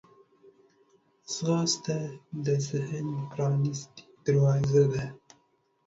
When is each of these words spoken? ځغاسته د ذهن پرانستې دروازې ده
ځغاسته 1.33 1.97
د 2.45 2.47
ذهن 2.67 3.07
پرانستې 3.31 4.03
دروازې 4.25 4.85
ده 4.93 5.05